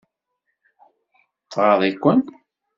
Tɣaḍ-iken? 1.51 2.19